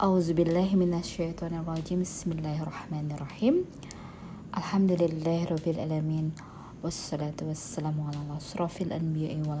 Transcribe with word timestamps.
Auzubillahiminasyaitonirrajim 0.00 2.08
Bismillahirrahmanirrahim. 2.08 3.68
Alhamdulillahirrabbilalamin 4.48 6.32
Wassalatu 6.80 7.52
wassalamu 7.52 8.08
ala 8.08 8.40
asrafil 8.40 8.96
anbiya'i 8.96 9.44
wal 9.44 9.60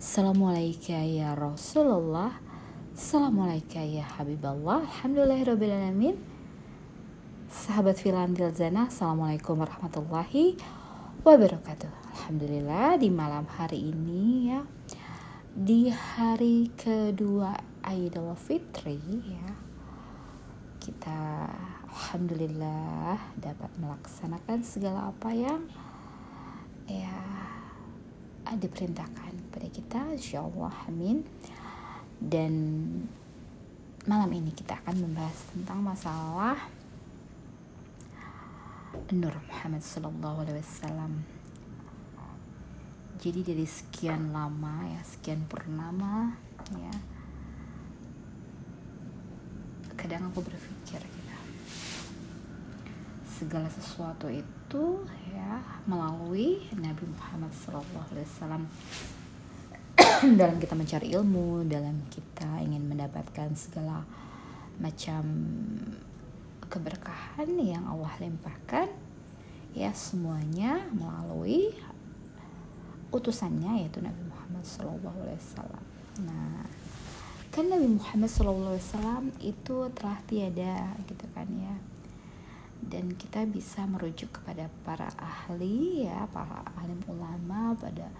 Assalamualaikum 0.00 1.04
ya 1.04 1.36
Rasulullah. 1.36 2.40
Assalamualaikum 2.96 3.92
ya 3.92 4.08
Habiballah 4.16 4.88
Alhamdulillahirrabbilalamin 4.88 6.16
Sahabat 7.52 8.00
Filandil 8.00 8.56
Zana 8.56 8.88
Assalamualaikum 8.88 9.60
warahmatullahi 9.60 10.56
wabarakatuh. 11.28 11.92
Alhamdulillah 12.16 12.96
di 12.96 13.12
malam 13.12 13.44
hari 13.44 13.92
ini 13.92 14.48
ya 14.48 14.64
di 15.56 15.88
hari 15.88 16.68
kedua 16.76 17.56
Idul 17.88 18.36
Fitri 18.36 19.00
ya 19.24 19.56
kita 20.76 21.48
alhamdulillah 21.88 23.16
dapat 23.40 23.72
melaksanakan 23.80 24.60
segala 24.60 25.08
apa 25.08 25.32
yang 25.32 25.64
ya 26.84 27.16
diperintahkan 28.52 29.32
kepada 29.48 29.68
kita. 29.72 30.00
Insyaallah 30.20 30.92
amin. 30.92 31.24
Dan 32.20 32.52
malam 34.04 34.28
ini 34.36 34.52
kita 34.52 34.76
akan 34.84 35.08
membahas 35.08 35.40
tentang 35.56 35.80
masalah 35.80 36.68
Nur 39.08 39.32
Muhammad 39.48 39.80
Sallallahu 39.80 40.44
Alaihi 40.44 40.60
Wasallam 40.60 41.24
jadi 43.16 43.40
dari 43.40 43.64
sekian 43.64 44.32
lama 44.32 44.84
ya 44.84 45.00
sekian 45.00 45.40
purnama 45.48 46.36
ya 46.76 46.94
kadang 49.96 50.28
aku 50.28 50.44
berpikir 50.44 51.00
ya 51.00 51.38
segala 53.26 53.68
sesuatu 53.72 54.28
itu 54.28 54.84
ya 55.32 55.60
melalui 55.88 56.60
Nabi 56.76 57.04
Muhammad 57.08 57.52
SAW 57.52 58.68
dalam 60.40 60.56
kita 60.60 60.76
mencari 60.76 61.12
ilmu 61.16 61.64
dalam 61.64 62.04
kita 62.12 62.60
ingin 62.60 62.84
mendapatkan 62.84 63.48
segala 63.56 64.04
macam 64.76 65.24
keberkahan 66.68 67.48
yang 67.56 67.88
Allah 67.88 68.12
limpahkan 68.20 68.92
ya 69.72 69.92
semuanya 69.96 70.84
melalui 70.92 71.72
utusannya 73.14 73.86
yaitu 73.86 74.02
Nabi 74.02 74.22
Muhammad 74.26 74.64
SAW. 74.66 74.98
Nah, 76.26 76.64
kan 77.52 77.64
Nabi 77.68 77.98
Muhammad 77.98 78.30
SAW 78.30 79.30
itu 79.40 79.76
telah 79.94 80.18
tiada 80.26 80.94
gitu 81.06 81.26
kan 81.32 81.48
ya. 81.50 81.76
Dan 82.86 83.16
kita 83.16 83.48
bisa 83.48 83.88
merujuk 83.88 84.30
kepada 84.40 84.68
para 84.84 85.08
ahli 85.16 86.06
ya, 86.06 86.28
para 86.30 86.62
alim 86.78 87.00
ulama, 87.08 87.72
pada 87.74 88.12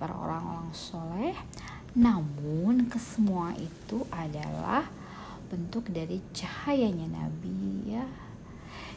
para 0.00 0.16
orang-orang 0.16 0.72
soleh. 0.72 1.36
Namun 1.92 2.88
kesemua 2.88 3.52
itu 3.60 4.08
adalah 4.08 4.88
bentuk 5.50 5.90
dari 5.90 6.22
cahayanya 6.32 7.10
Nabi 7.10 7.92
ya, 7.92 8.06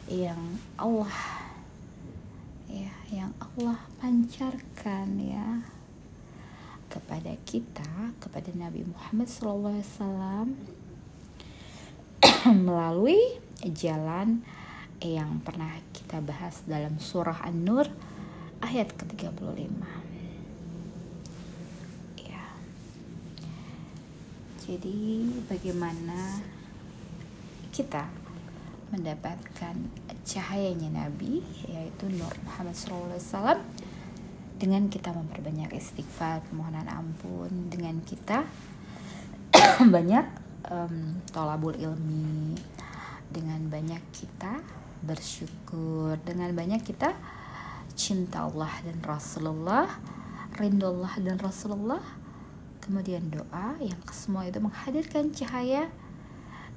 yang 0.08 0.38
Allah 0.78 1.10
ya 2.70 2.92
yang 3.12 3.30
Allah 3.38 3.78
pancarkan 4.04 5.16
ya 5.16 5.64
kepada 6.92 7.32
kita 7.48 8.12
kepada 8.20 8.52
Nabi 8.52 8.84
Muhammad 8.84 9.24
SAW 9.32 9.80
melalui 12.68 13.16
jalan 13.64 14.44
yang 15.00 15.40
pernah 15.40 15.80
kita 15.96 16.20
bahas 16.20 16.60
dalam 16.68 17.00
surah 17.00 17.48
An-Nur 17.48 17.88
ayat 18.60 18.92
ke-35. 18.92 19.72
Ya. 22.28 22.44
Jadi 24.68 25.32
bagaimana 25.48 26.44
kita 27.72 28.12
mendapatkan 28.92 29.80
cahayanya 30.28 31.08
Nabi 31.08 31.40
yaitu 31.72 32.04
Nur 32.12 32.36
Muhammad 32.44 32.76
SAW 32.76 33.64
dengan 34.54 34.86
kita 34.86 35.10
memperbanyak 35.10 35.74
istighfar 35.74 36.42
permohonan 36.46 36.86
ampun 36.86 37.50
dengan 37.70 37.98
kita 38.06 38.46
banyak 39.94 40.26
um, 40.70 41.18
tolabul 41.34 41.74
ilmi 41.74 42.54
dengan 43.30 43.66
banyak 43.66 44.00
kita 44.14 44.62
bersyukur 45.02 46.16
dengan 46.22 46.54
banyak 46.54 46.80
kita 46.86 47.12
cinta 47.98 48.46
Allah 48.46 48.70
dan 48.86 48.98
Rasulullah 49.02 49.90
rindu 50.54 50.86
Allah 50.86 51.12
dan 51.18 51.36
Rasulullah 51.42 52.04
kemudian 52.78 53.26
doa 53.32 53.74
yang 53.82 53.98
semua 54.12 54.46
itu 54.46 54.62
menghadirkan 54.62 55.34
cahaya 55.34 55.90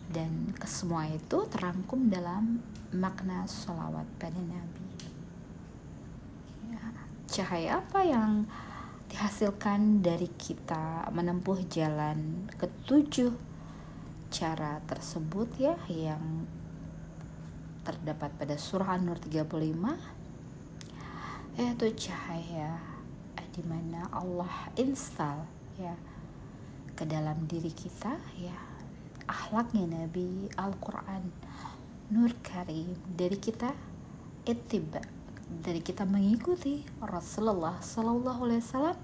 dan 0.08 0.56
kesemua 0.56 1.08
itu 1.12 1.44
terangkum 1.52 2.08
dalam 2.08 2.64
makna 2.96 3.44
sholawat 3.44 4.08
pada 4.16 4.40
Nabi 4.40 4.87
cahaya 7.38 7.86
apa 7.86 8.02
yang 8.02 8.50
dihasilkan 9.14 10.02
dari 10.02 10.26
kita 10.42 11.06
menempuh 11.14 11.62
jalan 11.70 12.50
ketujuh 12.58 13.30
cara 14.34 14.82
tersebut 14.90 15.46
ya 15.62 15.78
yang 15.86 16.50
terdapat 17.86 18.34
pada 18.42 18.58
surah 18.58 18.98
An-Nur 18.98 19.22
35 19.22 19.54
yaitu 21.62 22.10
cahaya 22.10 22.82
di 23.54 23.62
mana 23.66 24.10
Allah 24.10 24.74
install 24.74 25.46
ya 25.78 25.94
ke 26.98 27.06
dalam 27.06 27.46
diri 27.46 27.70
kita 27.70 28.18
ya 28.34 28.58
akhlaknya 29.30 29.86
Nabi 29.86 30.50
Al-Quran. 30.58 31.30
Nur 32.08 32.34
Karim 32.42 32.98
dari 33.04 33.36
kita 33.36 33.74
ittiba 34.48 35.17
dari 35.48 35.80
kita 35.80 36.04
mengikuti 36.04 36.84
Rasulullah 37.00 37.80
Sallallahu 37.80 38.42
Alaihi 38.44 38.62
Wasallam 38.64 38.98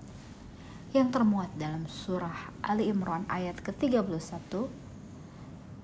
yang 0.94 1.10
termuat 1.10 1.50
dalam 1.58 1.88
surah 1.88 2.52
Ali 2.62 2.92
Imran 2.92 3.26
ayat 3.32 3.58
ke-31. 3.64 4.12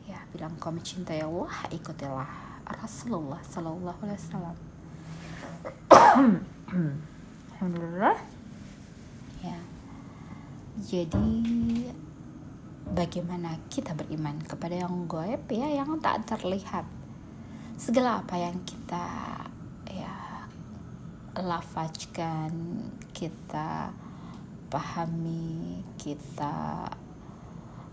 Ya 0.06 0.19
bilang 0.36 0.59
kau 0.59 0.69
mencintai 0.69 1.24
Allah 1.24 1.50
ikutilah 1.72 2.30
Rasulullah 2.68 3.42
Sallallahu 3.42 4.00
Alaihi 4.03 4.19
Wasallam. 4.19 4.58
Alhamdulillah. 7.56 8.18
Ya. 9.42 9.59
Jadi 10.80 11.31
bagaimana 12.92 13.58
kita 13.72 13.96
beriman 13.96 14.38
kepada 14.44 14.75
yang 14.75 15.08
goib 15.08 15.44
ya 15.50 15.68
yang 15.72 15.98
tak 16.03 16.28
terlihat? 16.28 16.86
Segala 17.80 18.19
apa 18.19 18.36
yang 18.36 18.59
kita 18.68 19.08
lafazkan 21.44 22.51
kita 23.16 23.94
pahami 24.69 25.81
kita 25.97 26.85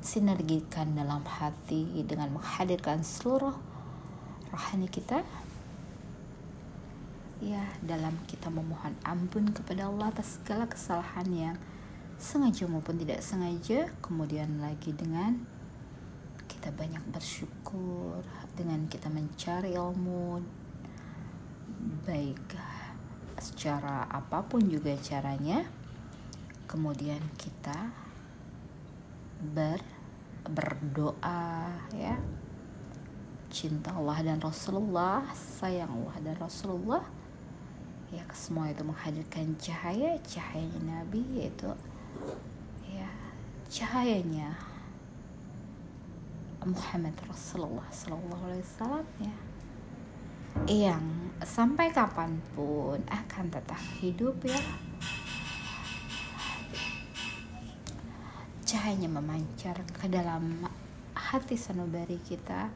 sinergikan 0.02 0.92
dalam 0.94 1.24
hati 1.24 2.04
dengan 2.06 2.36
menghadirkan 2.36 3.02
seluruh 3.02 3.54
rohani 4.52 4.86
kita. 4.86 5.24
Ya 7.42 7.68
dalam 7.84 8.16
kita 8.24 8.48
memohon 8.48 8.96
ampun 9.04 9.52
kepada 9.52 9.92
Allah 9.92 10.08
atas 10.08 10.40
segala 10.40 10.64
kesalahan 10.64 11.28
yang 11.28 11.56
sengaja 12.16 12.64
maupun 12.64 12.96
tidak 12.96 13.20
sengaja 13.20 13.92
kemudian 14.00 14.56
lagi 14.56 14.96
dengan 14.96 15.36
kita 16.48 16.72
banyak 16.72 17.04
bersyukur 17.12 18.24
dengan 18.56 18.88
kita 18.88 19.12
mencari 19.12 19.76
ilmu 19.76 20.40
baik 22.08 22.56
secara 23.38 24.08
apa 24.08 24.40
pun 24.44 24.64
juga 24.64 24.96
caranya 25.00 25.64
kemudian 26.66 27.20
kita 27.38 27.92
ber 29.54 29.80
berdoa 30.46 31.74
ya. 31.94 32.16
Cinta 33.46 33.94
Allah 33.94 34.20
dan 34.20 34.38
Rasulullah 34.42 35.24
sayang 35.34 35.88
Allah 35.90 36.16
dan 36.22 36.36
Rasulullah. 36.38 37.04
Ya 38.14 38.22
semua 38.30 38.70
itu 38.70 38.86
menghadirkan 38.86 39.58
cahaya 39.58 40.14
cahayanya 40.22 41.02
Nabi 41.02 41.26
yaitu 41.34 41.66
ya 42.86 43.10
cahayanya 43.66 44.54
Muhammad 46.62 47.14
Rasulullah 47.26 47.86
Sallallahu 47.90 48.42
Alaihi 48.46 48.62
Wasallam 48.62 49.06
ya. 49.18 49.36
Yang 50.66 51.25
sampai 51.44 51.92
kapan 51.92 52.40
pun 52.56 53.00
akan 53.04 53.46
tetap 53.52 53.80
hidup 54.00 54.36
ya. 54.46 54.60
Cahayanya 58.66 59.10
memancar 59.10 59.76
ke 59.94 60.08
dalam 60.08 60.64
hati 61.16 61.58
sanubari 61.58 62.18
kita 62.22 62.68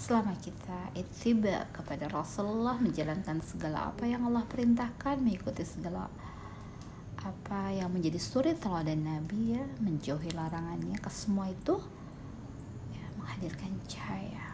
selama 0.00 0.32
kita 0.40 0.96
ittiba 0.96 1.68
kepada 1.76 2.08
Rasulullah 2.08 2.78
menjalankan 2.80 3.42
segala 3.44 3.92
apa 3.92 4.08
yang 4.08 4.24
Allah 4.24 4.48
perintahkan 4.48 5.20
mengikuti 5.20 5.60
segala 5.66 6.08
apa 7.20 7.68
yang 7.68 7.92
menjadi 7.92 8.16
suri 8.16 8.56
teladan 8.56 9.04
Nabi 9.04 9.60
ya 9.60 9.64
menjauhi 9.82 10.32
larangannya 10.32 10.96
ke 10.96 11.10
semua 11.12 11.52
itu 11.52 11.76
ya, 12.96 13.04
menghadirkan 13.20 13.76
cahaya 13.84 14.49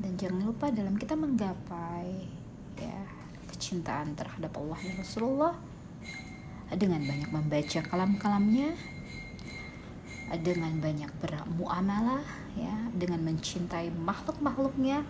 dan 0.00 0.12
jangan 0.20 0.40
lupa 0.44 0.68
dalam 0.72 0.96
kita 0.96 1.16
menggapai 1.16 2.28
ya 2.76 3.00
kecintaan 3.52 4.12
terhadap 4.12 4.52
Allah 4.60 4.78
dan 4.84 4.94
Rasulullah 5.00 5.54
dengan 6.76 7.00
banyak 7.04 7.30
membaca 7.30 7.80
kalam-kalamnya 7.86 8.74
dengan 10.42 10.82
banyak 10.82 11.10
bermuamalah 11.22 12.26
ya 12.58 12.74
dengan 12.90 13.22
mencintai 13.22 13.94
makhluk-makhluknya 13.94 15.06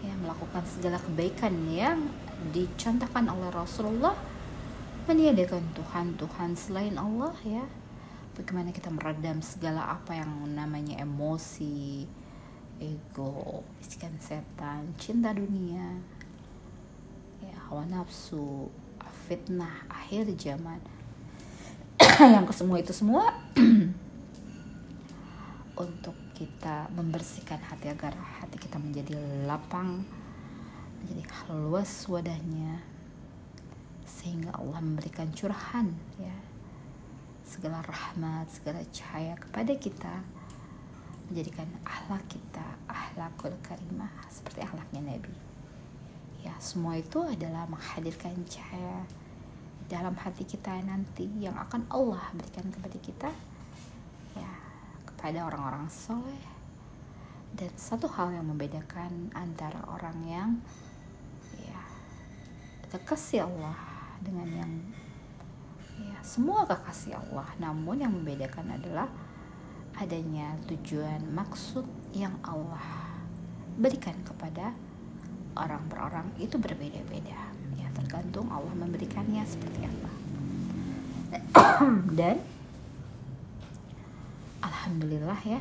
ya 0.00 0.14
melakukan 0.20 0.64
segala 0.68 1.00
kebaikan 1.00 1.52
yang 1.72 2.08
dicontohkan 2.52 3.28
oleh 3.28 3.48
Rasulullah 3.52 4.16
meniadakan 5.08 5.64
Tuhan-Tuhan 5.74 6.54
selain 6.54 6.94
Allah 6.94 7.34
ya. 7.42 7.64
Bagaimana 8.36 8.72
kita 8.72 8.88
meredam 8.88 9.42
segala 9.44 9.90
apa 9.90 10.16
yang 10.16 10.30
namanya 10.54 11.02
emosi 11.02 12.06
ego 12.80 13.60
bisikan 13.76 14.16
setan 14.16 14.88
cinta 14.96 15.36
dunia. 15.36 16.00
Ya 17.44 17.52
hawa 17.68 17.84
nafsu 17.84 18.72
fitnah 19.28 19.84
akhir 19.86 20.32
zaman. 20.40 20.80
Yang 22.34 22.56
kesemua 22.56 22.80
itu 22.80 22.92
semua 22.96 23.36
untuk 25.84 26.16
kita 26.32 26.88
membersihkan 26.96 27.60
hati 27.60 27.92
agar 27.92 28.16
hati 28.16 28.56
kita 28.56 28.80
menjadi 28.80 29.12
lapang 29.44 30.00
menjadi 31.04 31.22
luas 31.52 32.08
wadahnya 32.08 32.80
sehingga 34.08 34.56
Allah 34.56 34.80
memberikan 34.80 35.28
curahan 35.36 35.92
ya. 36.16 36.36
Segala 37.44 37.84
rahmat 37.84 38.48
segala 38.48 38.80
cahaya 38.88 39.36
kepada 39.36 39.76
kita 39.76 40.39
menjadikan 41.30 41.70
akhlak 41.86 42.26
kita 42.26 42.66
akhlakul 42.90 43.54
karimah 43.62 44.10
seperti 44.26 44.66
akhlaknya 44.66 45.14
Nabi. 45.14 45.34
Ya 46.42 46.52
semua 46.58 46.98
itu 46.98 47.22
adalah 47.22 47.70
menghadirkan 47.70 48.34
cahaya 48.50 49.06
dalam 49.86 50.14
hati 50.18 50.42
kita 50.42 50.82
nanti 50.82 51.30
yang 51.38 51.54
akan 51.54 51.86
Allah 51.90 52.34
berikan 52.34 52.66
kepada 52.68 52.98
kita 52.98 53.30
pada 55.20 55.44
orang-orang 55.44 55.84
soleh. 55.92 56.44
Dan 57.52 57.68
satu 57.76 58.08
hal 58.08 58.32
yang 58.32 58.48
membedakan 58.48 59.28
antara 59.36 59.84
orang 59.84 60.16
yang 60.24 60.50
ya 61.60 61.80
kekasih 62.88 63.44
Allah 63.44 63.76
dengan 64.24 64.48
yang 64.48 64.72
ya 66.00 66.16
semua 66.24 66.64
kekasih 66.64 67.20
Allah. 67.20 67.46
Namun 67.60 68.00
yang 68.00 68.16
membedakan 68.16 68.80
adalah 68.80 69.12
adanya 70.00 70.56
tujuan 70.64 71.28
maksud 71.36 71.84
yang 72.16 72.32
Allah 72.40 72.80
berikan 73.76 74.16
kepada 74.24 74.72
orang 75.52 75.84
per 75.92 76.00
orang 76.00 76.26
itu 76.40 76.56
berbeda-beda. 76.56 77.52
Ya 77.76 77.88
tergantung 77.92 78.48
Allah 78.48 78.72
memberikannya 78.72 79.44
seperti 79.44 79.84
apa. 79.84 80.10
Dan 82.18 82.40
Alhamdulillah 84.64 85.40
ya 85.44 85.60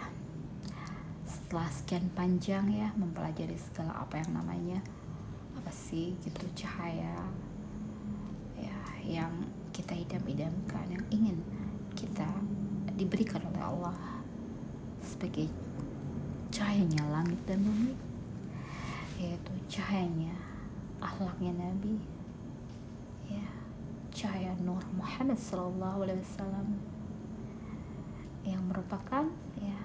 setelah 1.28 1.68
sekian 1.76 2.08
panjang 2.16 2.72
ya 2.72 2.96
mempelajari 2.96 3.60
segala 3.60 4.00
apa 4.00 4.24
yang 4.24 4.32
namanya 4.40 4.80
apa 5.60 5.72
sih 5.74 6.16
gitu 6.24 6.46
cahaya 6.56 7.20
ya 8.56 8.78
yang 9.04 9.34
kita 9.76 9.98
idam-idamkan 9.98 10.86
yang 10.94 11.06
ingin 11.12 11.38
kita 11.98 12.28
diberikan 12.96 13.42
oleh 13.50 13.64
Allah 13.66 14.19
sebagai 15.04 15.48
cahayanya 16.50 17.04
langit 17.12 17.40
dan 17.46 17.62
bumi 17.62 17.94
yaitu 19.20 19.52
cahayanya 19.68 20.34
akhlaknya 21.04 21.52
Nabi 21.56 22.00
ya 23.28 23.48
cahaya 24.10 24.56
Nur 24.64 24.82
Muhammad 24.96 25.38
Sallallahu 25.38 26.08
Alaihi 26.08 26.24
Wasallam 26.24 26.68
yang 28.48 28.64
merupakan 28.66 29.28
ya 29.60 29.80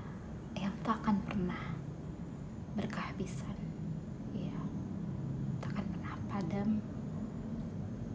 yang 0.55 0.73
tak 0.87 1.03
akan 1.05 1.19
pernah 1.27 1.63
berkehabisan 2.79 3.59
ya 4.33 4.57
tak 5.61 5.77
akan 5.77 5.87
pernah 5.93 6.15
padam 6.31 6.69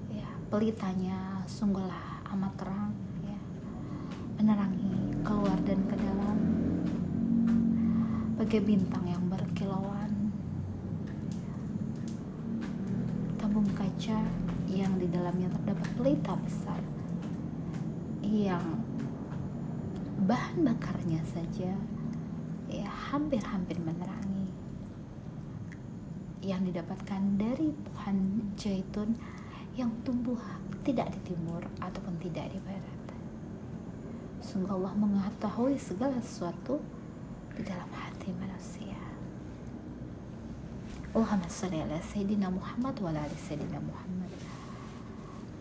ya 0.10 0.30
pelitanya 0.50 1.44
sungguhlah 1.46 2.26
amat 2.34 2.54
terang 2.58 2.92
ya 3.28 3.40
menerangi 4.42 5.22
keluar 5.22 5.60
dan 5.68 5.80
ke 5.86 5.96
dalam 6.00 6.09
bagai 8.40 8.64
bintang 8.64 9.04
yang 9.04 9.20
berkilauan. 9.28 10.32
Tabung 13.36 13.68
kaca 13.76 14.24
yang 14.72 14.96
di 14.96 15.12
dalamnya 15.12 15.52
terdapat 15.60 15.90
pelita 16.00 16.40
besar 16.40 16.80
yang 18.24 18.80
bahan 20.24 20.72
bakarnya 20.72 21.20
saja 21.28 21.76
ya 22.72 22.88
hampir-hampir 23.12 23.76
menerangi. 23.84 24.48
Yang 26.40 26.72
didapatkan 26.72 27.22
dari 27.36 27.76
pohon 27.76 28.40
zaitun 28.56 29.20
yang 29.76 29.92
tumbuh 30.08 30.40
tidak 30.88 31.12
di 31.12 31.36
timur 31.36 31.60
ataupun 31.84 32.16
tidak 32.24 32.48
di 32.56 32.60
barat. 32.64 33.04
Sungguh 34.40 34.80
Allah 34.80 34.96
mengetahui 34.96 35.76
segala 35.76 36.16
sesuatu 36.24 36.80
di 37.60 37.68
dalam 37.68 37.92
hati 37.92 38.09
Allahumma 41.10 41.50
salli 41.50 41.82
ala 41.82 41.98
Sayyidina 41.98 42.54
Muhammad 42.54 42.94
wa 43.02 43.10
ala 43.10 43.26
Sayyidina 43.34 43.82
Muhammad. 43.82 44.30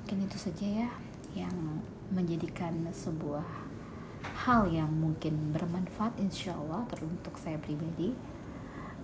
Mungkin 0.05 0.29
itu 0.29 0.37
saja 0.37 0.85
ya 0.85 0.89
yang 1.33 1.83
menjadikan 2.13 2.85
sebuah 2.93 3.49
hal 4.45 4.69
yang 4.69 4.93
mungkin 4.93 5.57
bermanfaat 5.57 6.21
insya 6.21 6.53
Allah 6.53 6.85
teruntuk 6.93 7.41
saya 7.41 7.57
pribadi. 7.57 8.13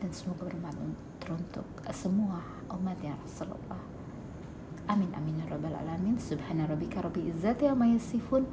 Dan 0.04 0.12
semoga 0.12 0.44
bermanfaat 0.52 0.94
teruntuk 1.24 1.64
semua 1.96 2.44
umat 2.70 3.00
ya 3.00 3.16
Rasulullah. 3.24 3.80
Amin 4.86 5.08
amin 5.16 5.40
ya 5.40 5.48
rabbal 5.48 5.72
alamin. 5.72 6.20
Subhana 6.20 6.68
rabbika 6.68 7.00
rabbi 7.00 7.24
izzati 7.34 7.72
amma 7.72 7.88
yasifun. 7.88 8.44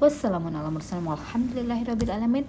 Wassalamun 0.00 0.56
ala 0.56 0.72
mursalin. 0.72 1.04
Walhamdulillahi 1.04 1.84
rabbil 1.84 2.10
alamin 2.16 2.48